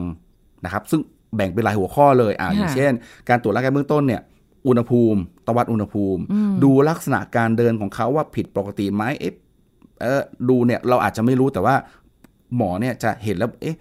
[0.65, 1.01] นะครับ ซึ่ง
[1.35, 2.93] แบ่งเป็นหลายหัวข้อเลยอ่าอย่างค่ะเช่น
[3.29, 4.21] การตรวจร่างกายเบื้องต้นเนี่ย
[4.67, 6.21] อุณหภูมิ ตวัดอุณหภูมิ
[6.63, 9.33] ดูลักษณะการเดินของเขาว่าผิดปกติไหมเอ๊ะ
[10.01, 11.75] เออดูเนี่ยเราอาจจะไม่รู้แต่ว่า
[12.55, 13.77] หมอเนี่ยจะเห็นแล้วเอ๊ะ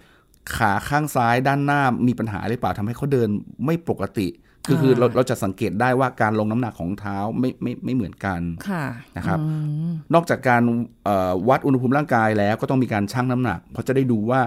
[0.57, 3.29] ขาข้างซ้ายด้านหน้ามีปัญหาหรือเปล่าทำให้เขาเดิน
[3.65, 4.27] ไม่ปกติ
[4.67, 8.83] คือคือเราเราจะสังเกตได้ว่าการลงน้ำหนักของเท้าไม่ไม่ไม่เหมือนกันค่ะ
[9.17, 9.45] นะครับอื
[9.89, 10.61] มนอกจากการ
[11.05, 14.39] เอ่อวัดอุณหภูมิร่างกายแล้วก็ต้องมีการชั่งน้ำหนัก เพราะจะได้ดูว่า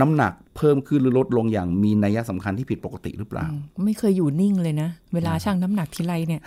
[0.00, 3.46] น้ำหนักเพิ่มขึ้นหรือลดลงอย่างมีนัยสำคัญที่ผิดปกติหรือเปล่า
[3.84, 6.42] ไม่เคยอยู่นิ่งเลยนะ เวลาชั่งน้ำหนักทีไรเนี่ย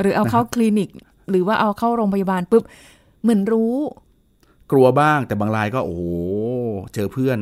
[0.00, 0.88] หรือเอาเข้าคลินิก
[1.30, 2.64] หรือว่าเอาเข้าโรงพยาบาลปุ๊บ
[3.22, 3.76] เหมือนรู้
[4.72, 6.02] กลัวบ้างแต่บางรายก็โอ้โห
[6.94, 7.38] เจอเพื่อน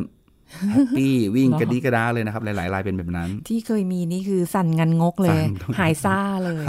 [0.71, 6.65] แฮปปี้วิ่งเหรอกระดีกระดาเลยนะครับ หลายๆรายเป็นแบบนั้น ที่เคยมีนี่คือสั่นงันงกเลยสั่นหายซ่าเลย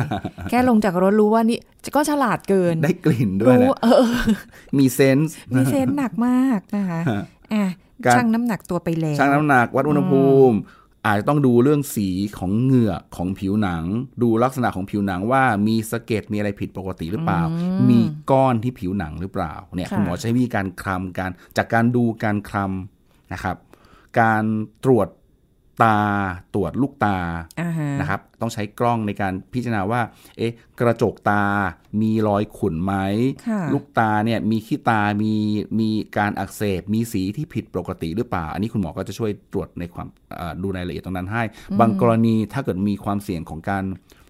[0.49, 1.59] แค่ลงจากรถรู้ว่านี่
[1.95, 4.05] ก็ฉลาดเกิน ได้กลิ่นด้วยแหรู้ละเออ
[4.77, 7.01] มีเซนส์มีเซนส์หนักมากนะคะ
[7.53, 7.65] อะ
[8.05, 10.57] การชั่งน้ำหนักตัวไปแล้วชั่งน้ำหนักวัดอุณหภูมิ
[11.07, 13.83] อาจจะต้องดูเรื่องสีของเหงือกของผิวหนัง
[14.21, 17.41] ดูลักษณะของผิวหนังว่ามีสะเก็ดมีอะไรผิดปกติหรือเปล่า
[17.89, 17.99] มี
[18.31, 23.57] ก้อนที่ผิวหนังหรือเปล่าเนี่ยค่ะคุณหมอใช้วิธีการคลำการจากการดูการคลำนะครับ
[24.19, 24.43] การ
[24.83, 25.07] ตรวจ
[25.83, 25.97] ตา
[26.55, 27.17] ตรวจลูกตา
[27.59, 30.01] อ่าฮะนะครับ ต้องใช้กล้องในการพิจารณาว่า
[30.37, 31.43] เอ๊ะ กระจกตา
[32.01, 32.93] มีรอยขุ่นไหม
[33.47, 35.33] ค่ะลูกตาเนี่ยมีขี้ตา มี
[35.79, 41.43] มีการอักเสบ มีสีที่ผิดปกติหรือเปล่า อันนี้คุณหมอก็จะช่วยตรวจในความเอ่อดูรายละเอียดตรงนั้นให้
[41.79, 43.83] บางกรณีถ้าเกิดมีความเสี่ยงของการ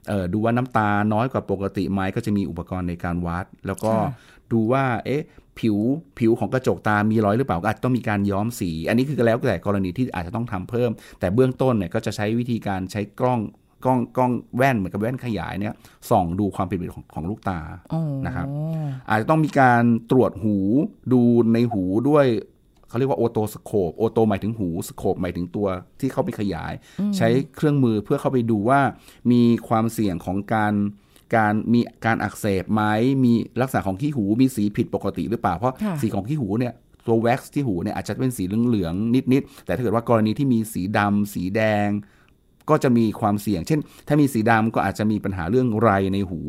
[0.08, 4.12] เอ่อดูว่าน้ำตาน้อยกว่าปกติไหมก็จะมีอุปกรณ์ในการวัด แล้วก็ค่ะ
[4.52, 5.24] ดูว่า เอ๊ะ
[5.60, 5.78] ผิว
[6.20, 13.42] ผิวของกระจกตา มีรอยหรือเปล่าก็อาจจะต้องมีการย้อมสี อันนี้คือแล้วแต่กรณีที่อาจจะต้องทำเพิ่ม แต่เบื้องต้นเนี่ยก็จะใช้วิธีการใช้กล้อง
[13.86, 15.74] กล้องกล้องแว่นเหมือนกับแว่นขยายเนี่ย
[16.10, 17.60] ส่องดูความผิดปกติของของลูกตา
[17.94, 18.48] อ๋อนะครับ
[19.10, 20.58] อาจจะต้องมีการตรวจหู
[21.14, 21.22] ดู
[21.54, 22.26] ในหูด้วย
[22.90, 25.68] เขาเรียกว่าโอโตสโคปโอโตหมายถึงหูสโคปหมายถึงตัว
[26.00, 26.74] ที่เข้าไปขยาย
[27.18, 28.80] ใช้เครื่องมือเพื่อเข้าไปดูว่า
[29.32, 30.74] มีความเสี่ยงของการ
[31.36, 32.84] การมีการอักเสบไหม
[33.24, 36.74] มีลักษณะของขี้หูมีสีผิดปกติหรือเปล่าเพราะค่ะสีของขี้หูเนี่ย
[37.08, 41.90] ตัวแว็กซ์ที่หูเนี่ยอาจจะเป็นสีเหลืองๆนิดๆแต่ถ้าเกิดว่ากรณีที่มีสีดำสีแดง
[42.70, 46.42] ก็จะมีความเสี่ยง เช่น ถ้ามีสีดำก็อาจจะมีปัญหาเรื่องไรในหู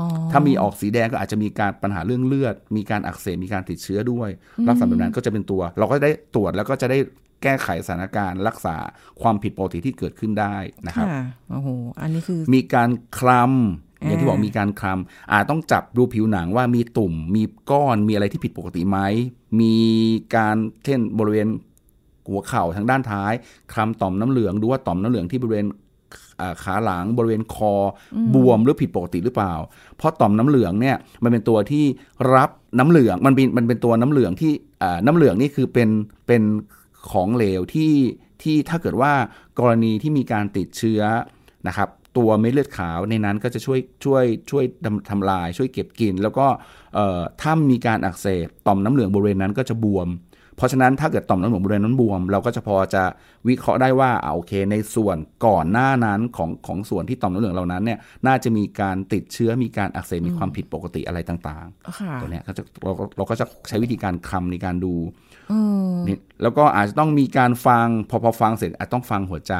[0.00, 4.28] อ๋อถ้ามีออกสีแดงก็อาจจะมีการปัญหาเรื่องเลือด มีการอักเสบมีการติดเชื้อด้วย
[4.68, 6.98] ลักษณะแบบนั้นก็จะเป็นตัว เราก็ได้ตรวจแล้วก็จะได้
[7.42, 8.76] แก้ไขสถานการณ์รักษา
[9.22, 11.68] ความผิดปกติที่เกิดขึ้นได้นะครับค่ะโอ้โห
[12.00, 18.98] อันนี้คือมีการคลำ อย่างที่บอกอ่ามีมีการคลำอาจต้องจับดูผิวหนังว่ามีตุ่ม มีก้อนมีอะไรที่ผิดปกติไหม
[19.60, 19.76] มี
[20.36, 21.48] การเช่นบริเวณ
[22.28, 23.32] หัวเข่าทางด้านท้าย
[23.72, 25.66] คลำต่อมน้ำเหลืองดูว่าต่อมน้ำเหลืองที่บริเวณ
[26.40, 27.72] อ่าขาหลังบริเวณคอ
[28.34, 29.54] บวมหรือผิดปกติหรือเปล่า
[29.96, 31.84] เพราะต่อมน้ำเหลืองเนี่ยมันเป็นตัวที่
[32.34, 35.88] รับน้ำเหลืองมันเป็นมันเป็นตัวน้ำเหลืองที่อ่าน้ำเหลืองนี่คือเป็น
[36.26, 36.42] เป็น
[37.10, 37.92] ของเหลวที่
[38.42, 39.12] ที่ถ้าเกิดว่า
[39.58, 41.00] กรณีที่มีการติดเชื้อ
[41.68, 46.46] นะครับ ตัวเม็ดเลือดขาวในนั้นก็จะช่วยช่วยช่วยทำทำลาย ช่วยเก็บกิน แล้วก็
[46.94, 50.10] เอ่อถ้ามีการอักเสบต่อมน้ำเหลืองบริเวณนั้นก็จะบวม
[50.56, 53.02] เพราะฉะนั้นถ้าเกิดต่อมน้ำเหลืองบริเวณนั้นบวม เราก็จะพอจะ
[53.48, 61.66] วิเคราะห์ได้ว่าอ่าโอเค ในส่วนก่อนหน้านั้นของของส่วนที่ต่อมน้ำเหลืองเหล่านั้นเนี่ยน่าจะมีการติดเชื้อมีการอักเสบมีความผิดปกติอะไรต่าง
[61.98, 64.94] ค่ะๆตัวเนี้ยก็จะเราก็เราก็จะใช้วิธีการคลำในการดู
[65.50, 65.54] เอ
[65.88, 69.54] อนี่แล้วก็อาจจะต้องมีการฟังพอพอฟังเสร็จอาจต้องฟังหัวใจ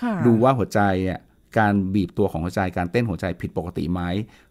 [0.00, 1.20] ค่ะดูว่าหัวใจเนี่ย
[1.58, 4.02] การบีบตัวของหัวใจการเต้นหัวใจผิดปกติไหม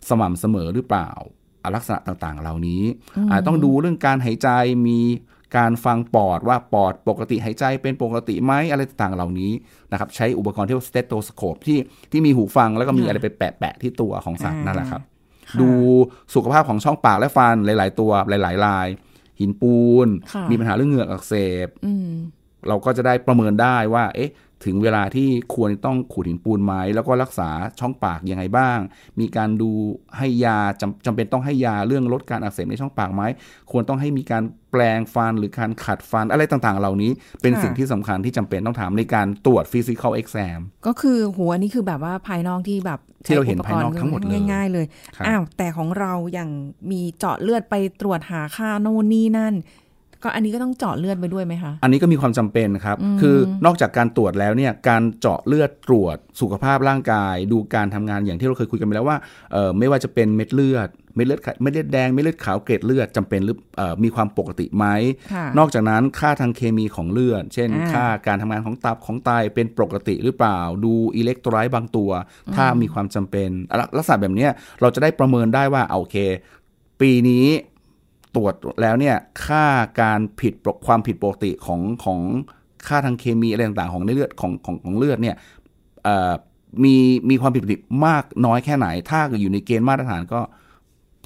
[0.10, 1.10] สม่ำเสมอหรือเปล่า
[1.64, 2.84] อะลักษณะต่างๆ เหล่านี้
[3.32, 4.50] อาจต้องดูเรื่องการหายใจ
[4.88, 5.00] มี
[5.58, 9.52] การฟังปอดว่าปอดปกติหายใจเป็นปกติไหมอะไรต่างๆเหล่านี้
[9.92, 11.80] นะครับใช้อุปกรณ์ที่เรียกว่าสเตโตสโคปที่
[12.12, 15.02] ที่มีหูฟังแล้วก็มีค่ะอะไรไปแปะๆที่ตัวของสัตว์อ่านั่นั่นแหละครับ
[15.50, 15.70] ค่ะดู
[16.34, 18.88] สุขภาพของช่องปากและฟันหลาย ๆ ตัวหลายๆลาย
[19.40, 21.34] หินปูนค่ะมีปัญหาเรื่องเหงือกอักเส
[21.66, 22.10] บอืม
[22.68, 24.30] เราก็จะได้ประเมินได้ว่า เอ๊ะ
[24.66, 27.50] ถึงเวลาที่ควรต้องขูดหินปูนไหมแล้วก็รักษา
[27.80, 28.80] ช่องปากยังไงบ้าง
[29.20, 29.72] มีการดู
[30.18, 33.22] ให้ยาจำจำเป็นต้องให้ยาเรื่องลดการอักเสบในช่องปากไหม
[33.72, 46.50] ควรต้องให้มีการแปลงฟันหรือการขัดฟันอะไรต่างๆ เหล่านี้เป็นค่ะสิ่งที่สำคัญที่จำเป็นต้องทำในการตรวจ physical exam ก็คือหัวนี่คือแบบว่าภายนอกที่แบบที่เราเห็นใช้ภายนอกทั้งหมดเลยง่ายๆเลยครับอ้าวแต่ของเราอย่าง
[46.92, 49.56] มีเจาะเลือดไปตรวจหาค่าโน่นนี่นั่น
[50.26, 59.18] ก็อันนี้ก็ต้องเจาะเลือดไปด้วยไหมคะ อันนี้ก็มีความจำเป็นครับ คือนอกจากการตรวจแล้วเนี่ยการเจาะเลือดตรวจสุขภาพร่างกาย ดูการทำงานอย่างที่เราเคยคุยกันไปแล้วว่า
[59.52, 64.86] เอ่อไม่ว่าจะเป็นเม็ดเลือดเม็ดเลือดขาวเม็ดเลือดแดงเม็ดเลือดขาวเกล็ดเลือดจำเป็นหรือเอ่อมีความปกติไหม
[65.34, 72.10] ค่ะนอกจากนั้นค่าทางเคมีของเลือด เช่นอ่าค่าการทำงานของตับของไตเป็นปกติหรือเปล่า ดูอิเล็กโทรไลต์บางตัว
[72.56, 76.18] ถ้ามีความจำเป็นอะลักษณะแบบเนี้ยเราจะได้ประเมินได้ว่าอะโอเค
[77.02, 77.46] ปีนี้
[78.36, 79.66] ตรวจแล้วเนี่ยค่า
[80.02, 80.54] การผิด
[80.88, 82.20] ความผิดปกติของของ
[82.88, 85.36] ค่าทางเคมีอะไรต่างๆของในเลือดของของของเลือดเนี่ย
[86.84, 86.96] มี
[87.30, 90.42] มีความผิดปกติมากน้อยแค่ไหน ถ้าอยู่ในเกณฑ์มาตรฐานก็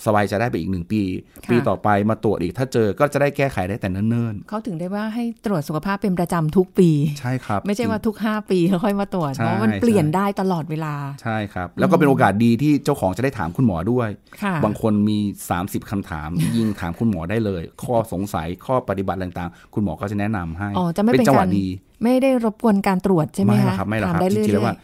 [0.05, 1.01] สบายใจได้ไปอีกหนึ่งปี
[1.43, 14.09] ค่ะปีต่อไปมาตรวจอีกถ้าเจอก็จะได้แก้ไขได้แต่เนิ่นเขาถึงได้ว่าให้ตรวจสุขภาพเป็นประจำทุกปีๆใช่ครับ ไม่ใช่ว่าทุกห้าปีแล้วค่อยมาตรวจใช่เพราะมันเปลี่ยนใช่ได้ตลอดเวลาใช่ครับ แล้วก็เป็นโอกาสดีที่เจ้าของจะได้ถามคุณหมอด้วย
[14.43, 15.17] ค่ะบางคนมี
[15.55, 21.67] 30คำถาม ยิงถามคุณหมอได้เลย ข้อสงสัยข้อปฏิบัติอะไรต่างๆ คุณหมอก็จะแนะนำให้อ๋อจะไม่เป็นเป็นจังหวะการดี
[22.03, 24.77] ไม่ได้รบกวนการตรวจใช่ไหมไม่หรคะอกครับไม่หรอกถามครับได้จเรื่ริงๆแล้วอว่าย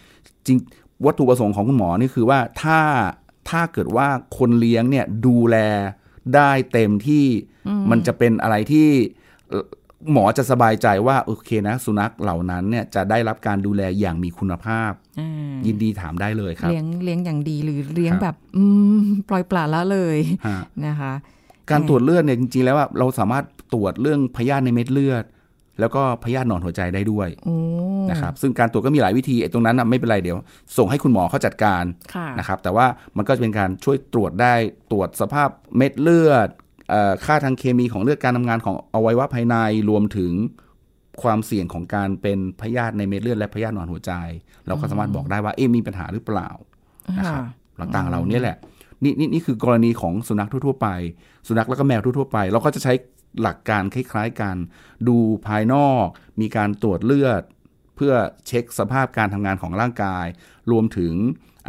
[0.47, 0.57] จริง
[1.05, 2.77] วัตถุประสงค์ของคุณหมอนี่คือว่าถ้า
[3.49, 5.57] ถ้าเกิดว่าคนเลี้ยงเนี่ยดูแล
[6.35, 7.25] ได้เต็มที่
[7.89, 8.89] มันจะเป็นอะไรที่
[9.49, 9.65] เอ่อ
[10.11, 18.63] หมอจะสบายใจว่าโอเคนะ สุนัขเหล่านั้นเนี่ยจะได้รับการดูแลอย่างมีคุณภาพๆอ่ายินดีถามได้เลยครับ เลี้ยงเลี้ยงอย่างดีหรือเลี้ยงครับแบบอื
[18.95, 21.13] มปล่อยปละละเลยฮะนะคะ
[21.71, 25.23] การตรวจเลือดเนี่ยจริงๆแล้วว่าเราสามารถตรวจเรื่องพยาธิในเม็ดเลือด
[25.79, 27.55] แล้วก็พยาธิหนอนหัวใจได้ด้วยโอ้
[28.11, 30.37] นะครับซึ่งการตรวจก็มีหลายวิธีไอ้ตรงนั้นน่ะไม่เป็นไรเดี๋ยว
[30.77, 31.83] ส่งให้คุณหมอเขาจัดการ
[32.15, 32.85] ค่ะนะครับแต่ว่า
[33.17, 34.53] มันก็จะเป็นการช่วยตรวจได้
[34.91, 36.49] ตรวจสภาพเม็ดเลือด
[36.89, 39.55] เอ่อค่าทางเคมีของเลือดการทำงานของอวัยวะภายใน
[39.89, 40.33] รวมถึง
[41.21, 44.13] ความเสี่ยงของการเป็นพยาธิในเม็ดเลือดและพยาธิหนอนหัวใจ
[44.67, 46.49] เราก็สามารถบอกได้ว่าเอ๊ะมีปัญหาหรือเปล่า
[47.17, 47.43] นะครับ
[47.79, 48.57] ค่ะต่างๆเหล่านี้แหละ
[49.03, 50.87] นี่นี่นี่คือกรณีของสุนัขทั่วๆไป
[51.47, 52.93] สุนัขแล้วก็แมวทั่วๆไป เราก็จะใช้
[53.41, 54.55] หลักการคล้ายๆกัน
[55.07, 56.05] ดูภายนอก
[56.41, 57.41] มีการตรวจเลือด
[57.95, 58.13] เพื่อ
[58.47, 60.25] เช็คสภาพการทำงานของร่างกาย
[60.71, 61.13] รวมถึง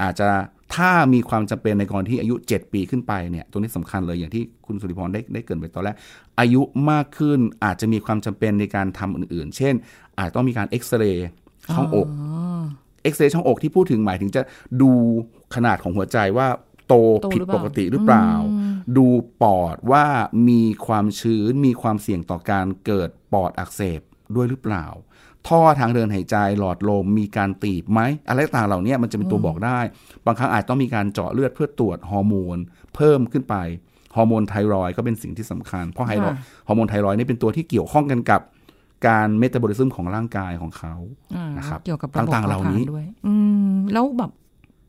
[0.03, 0.29] อาจจะ
[0.77, 5.97] ถ้ามีความจำเป็นในกรณีที่อายุ 7 ปีขึ้นไปเนี่ยตรงนี้สำคัญเลยอย่างที่คุณสุริพรได้ได้เกินไปตอนแรก
[6.41, 9.75] อายุมากขึ้นอาจจะมีความจำเป็นในการทำอื่น ๆ เช่น
[10.19, 11.29] อาจต้องมีการเอ็กซเรย์
[11.75, 12.09] ช่องอก
[13.03, 14.43] เอ็กซเรย์ช่องอกที่พูดถึงหมายถึงจะ
[14.83, 14.91] ดู
[15.55, 16.47] ขนาดของหัวใจว่า
[16.89, 18.29] โตโตหรือผิดเปล่าปกติหรือเปล่า
[18.97, 19.07] ดู
[19.43, 20.05] ปอดว่า
[20.49, 24.01] มีความชื้นมีความเสี่ยงต่อการเกิดปอดอักเสบ
[24.35, 24.87] ด้วยหรือเปล่า
[25.49, 29.81] ท่อทางเดินหายใจหลอดลมมีการตีบไหมอะไรต่างๆเหล่านี้มันจะเป็นตัวบอกได้
[30.27, 32.57] บางครั้งอาจต้องมีการเจาะเลือดเพื่อตรวจฮอร์โมน
[32.95, 33.55] เพิ่มขึ้นไป
[34.17, 38.41] ฮอร์โมนไทรอยด์ก็เป็นสิ่งที่สำคัญ เพราะไฮรอยด์ฮอร์โมนไทรอยด์นี่เป็นตัวที่เกี่ยวข้องกันกับ
[39.07, 40.95] การ metabolism ของร่างกายของเขา
[41.37, 43.35] อ่านะครับเกี่ยวกับระบบต่างๆเหล่านี้เผาผลาญด้วยอื
[43.75, 44.31] มแล้วแบบ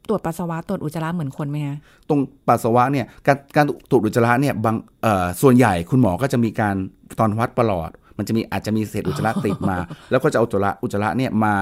[0.10, 1.78] ตรวจปัสสาวะตรวจอุจจาระเหมือนคนไหมฮะ
[2.10, 6.76] ตรวจปัสสาวะเนี่ยการการตรวจอุจจาระเนี่ยบางเอ่อส่วนใหญ่คุณหมอก็จะมีการ
[7.20, 9.78] ตอนวัดประหลอด มันจะมีอาจจะมีเศษอุจจาระติดมา
[10.12, 11.56] แล้วก็จะเอาอุจจาระอุจจาระเนี่ยมา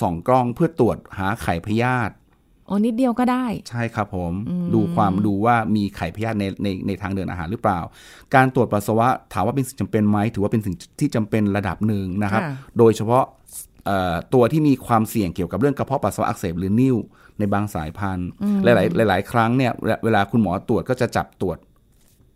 [0.00, 2.14] ส่องกล้องเพื่อตรวจหาไข่พยาธิ
[2.66, 4.32] โอ้นิดเดียวก็ได้ ใช่ครับผม
[4.74, 7.80] ดูความดูว่ามีไข่พยาธิในในในทางเดินอาหารหรือเปล่า
[8.34, 13.24] การตรวจปัสสาวะถามว่าเป็นสิ่งจำเป็นไหมถือว่าเป็นสิ่งที่จำเป็นระดับหนึ่งนะครับค่ะโดยเฉพาะ
[13.86, 16.96] เอ่อตัวที่มีความเสี่ยงเกี่ยวกับเรื่องกระเพาะปัสสาวะอักเสบหรือนิ่ว
[17.38, 18.28] ในบางสายพันธุ์
[18.64, 21.58] หลาย ๆ หลาย ๆ ครั้งเนี่ยเวลาเวลาคุณหมอตรวจก็จะจับตรวจ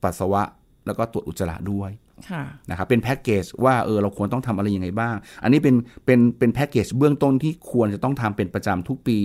[0.03, 0.43] ปัสสาวะ
[0.87, 1.91] แล้วก็ตรวจอุจจาระด้วย
[2.31, 9.19] ค่ะนะครับเป็นแพ็กเกจว่าเออเราควรต้องทำอะไรยังไงบ้าง อันนี้เป็นเป็นเป็นแพ็กเกจเบื้องต้นที่ควรจะต้องทำเป็นประจำทุกปี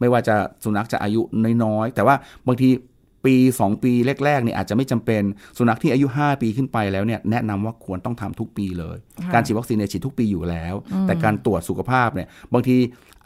[0.00, 0.34] ไม่ว่าจะ
[0.64, 1.20] สุนัขจะอายุ
[1.64, 2.14] น้อยๆแต่ว่า
[2.46, 2.68] บางที
[3.26, 3.92] ปี 2 ปี
[4.24, 5.22] แรกๆเนี่ยอาจจะไม่จำเป็น
[5.58, 12.76] สุนัขที่อายุ 5 ปีขึ้นไปแล้วเนี่ยแนะนำว่าควรต้องทำทุกปีเลยค่ะการฉีดวัคซีนเนี่ยฉีดทุกปีอยู่แล้ว แต่การตรวจสุขภาพเนี่ยบางที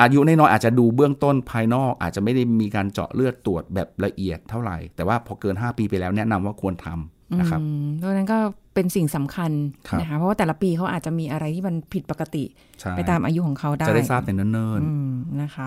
[0.00, 8.38] อายุน้อยๆอาจจะดูเบื้องต้นภายนอกอาจจะไม่ได้มีการเจาะเลือดตรวจแบบละเอียดเท่าไหร่ แต่ว่าพอเกิน 5 ปีไปแล้วแนะนำว่าควรทำนะครับอืมเพราะฉะนั้นก็
[8.74, 9.50] เป็นสิ่งสำคัญ
[9.88, 12.44] ครับนะคะเพราะว่าแต่ละปีเขาอาจจะมีอะไรที่มันผิดปกติ
[12.80, 15.66] ใช่ไปตามอายุของเขาได้ จะได้ทราบแต่เนิ่นอืมนะคะ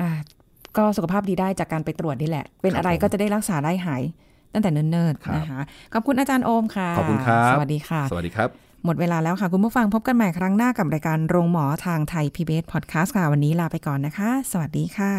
[0.00, 0.10] อ่า
[0.78, 4.02] ก็สุขภาพดีได้จากการไปตรวจนี่แหละ เป็นครับอะไรผมก็จะได้รักษาได้หาย
[4.52, 5.60] ตั้งแต่เนิ่นครับๆนะคะ
[5.94, 8.48] ขอบคุณอาจารย์โอมค่ะขอบคุณครับ สวัสดีค่ะๆสวัสดีครับ
[8.84, 15.12] หมดเวลาแล้วค่ะ คุณผู้ฟังพบกันใหม่ครั้งหน้ากับรายการโรงหมอทางไทย PBS Podcast ค่ะ วันนี้ลาไปก่อนนะคะ สวัสดีค่ะ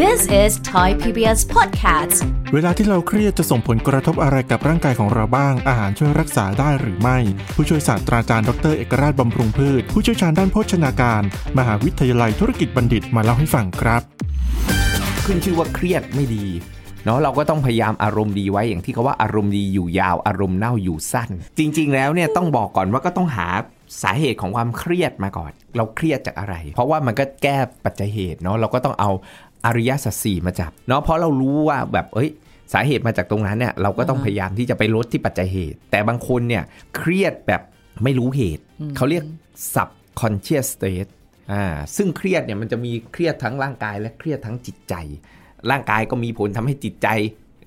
[0.00, 2.16] This is Thai PBS Podcast
[2.54, 7.18] เวลาที่เราเครียดจะส่งผลกระทบอะไรกับร่างกายของเราบ้าง อาหารช่วยรักษาได้หรือไม่
[7.54, 11.22] ผู้ช่วยศาสตราจารย์ดรเอกราชบำรุงพืช ผู้เชี่ยวชาญด้านโภชนาการ
[11.58, 14.02] มหาวิทยาลัยธุรกิจบัณฑิตมาเล่าให้ฟังครับ
[15.30, 16.44] ขึ้นชื่อว่าเครียดไม่ดี
[17.04, 23.48] เนาะเราก็ต้องพยายามอารมณ์ดีไว้อย่างที่เขาว่าอารมณ์ดีอยู่ยาวอารมณ์เน่าอยู่สั้น จริง ๆ แล้วเนี่ยต้องบอกก่อนว่าก็ต้องหา
[24.02, 29.10] สาเหตุของความเครียดมาก่อน เราเครียดจากอะไร เพราะว่ามันก็แก้ปัจจัยเหตุเนาะเราก็ต้องเอา
[29.66, 32.30] อริยสัจสี่มาจับเนาะเพราะเรารู้ว่าแบบเอ้ย
[32.72, 36.62] สาเหตุมาจากตรงนั้นเนี่ยเราก็ต้องพยายามที่จะไปลดที่ปัจจัยเหตุ แต่บางคนเนี่ย
[36.96, 37.62] เครียดแบบ
[38.04, 38.62] ไม่รู้เหตุ
[38.96, 39.24] เขาเรียก
[39.74, 41.10] subconscious state
[41.52, 41.64] อ่า
[41.96, 44.94] ซึ่งเครียดเนี่ยมันจะมีเครียดทั้งร่างกายและเครียดทั้งจิตใจ
[45.70, 47.08] ร่างกายก็มีผลทำให้จิตใจ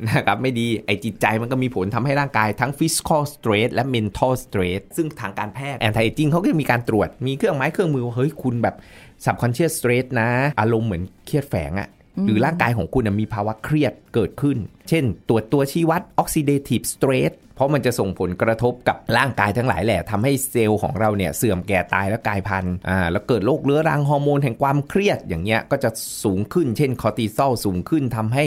[0.07, 8.75] นะครับไม่ดีไอจิตใจมันก็มีผลทำให้ร่างกายทั้ง physical stress และ mental stress ซึ่งทางการแพทย์ anti aging เขาก็จะมีการตรวจมีเครื่องไม้เครื่องมือว่าเฮ้ยคุณแบบ
[9.25, 11.89] subconscious stress นะ อารมณ์เหมือนเครียดแฝงอะ
[12.25, 14.57] หรือร่างกายของคุณน่ะมีภาวะเครียดเกิดขึ้น
[14.89, 25.89] เช่น ตรวจตัวชี้วัด oxidative stress เพราะมันจะส่งผลกระทบกับร่างกายทั้งหลายแหละทำให้เซลล์ของเราเนี่ยเสื่อมแก่ตายและกลายพันธุ์อ่าแล้วเกิดโรคเรื้อรังฮอร์โมนแห่งความเครียดอย่างเงี้ยก็จะ
[26.23, 28.45] สูงขึ้น เช่นคอร์ติซอลสูงขึ้นทำให้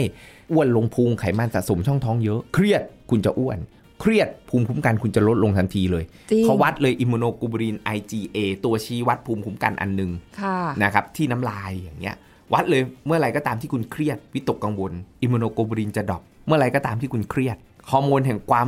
[0.51, 3.59] อ้วนลงพุงไขมันสะสมช่องท้องเยอะ เครียดคุณจะอ้วน
[4.01, 12.15] เครียดภูมิคุ้มกันคุณจะลดลงทันทีเลยจริงเขาวัดเลย immunoglobulin IgA ตัวชี้วัดภูมิคุ้มกันอันหนึ่งค่ะนะครับที่น้ำลายอย่างเงี้ย
[12.53, 17.57] วัดเลยเมื่อไหรก็ตามที่คุณเครียดวิตกกังวล immunoglobulin จะ drop เมื่อไหรก็ตามที่คุณเครียด
[17.89, 18.67] ฮอร์โมนแห่งความ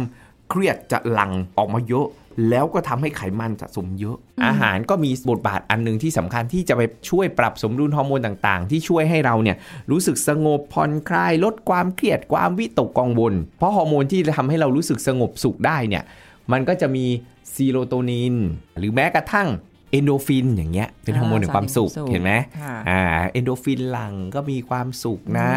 [0.49, 2.07] เครียดจะหลั่งออกมาเยอะ
[2.49, 9.57] แล้วก็ทำให้ไขมันสะสมเยอะ อาหารก็มีบทบาทอันหนึ่งที่สำคัญที่จะไปช่วยปรับสมดุลฮอร์โมนต่างๆ ที่ช่วยให้เราเนี่ย
[9.91, 16.03] รู้สึกสงบผ่อนคลายลดความเครียดความวิตกกังวล เพราะฮอร์โมนที่ทำให้เรารู้สึกสงบสุขได้เนี่ย
[16.51, 17.05] มันก็จะมี
[17.53, 18.35] serotonin
[18.77, 25.51] หรือแม้กระทั่งเอนโดฟินอย่างเงี้ยเป็นฮอร์โมนแห่งความสุขสารแห่งความสุขเห็นไหมค่ะอ่าเอนโดฟินหลั่งก็มีความสุขนะ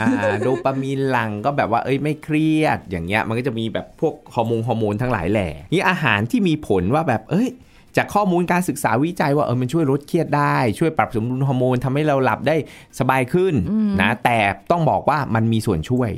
[0.00, 0.10] อ่า
[0.42, 7.48] โดปามีนหลั่งก็แบบว่าเอ้ยไม่เครียดอย่างเงี้ยมันก็จะมีแบบพวกฮอร์โมนฮอร์โมนทั้งหลายแหล่นี่อาหารที่มีผลว่าแบบเอ้ย
[7.96, 12.56] จากข้อมูลการศึกษาวิจัยว่าเออมันช่วยลดเครียดได้ ช่วยปรับสมดุลฮอร์โมนทำให้เราหลับได้
[12.98, 13.54] สบายขึ้น
[14.00, 14.38] นะแต่
[14.70, 16.10] ต้องบอกว่ามันมีส่วนช่วย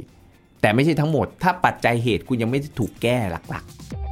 [0.60, 3.18] แต่ไม่ใช่ทั้งหมด ถ้าปัจจัยเหตุคุณยังไม่ได้ถูกแก้
[3.50, 4.11] หลักๆ